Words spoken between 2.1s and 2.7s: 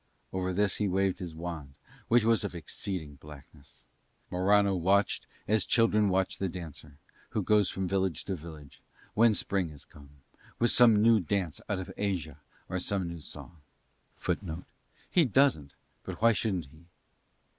was of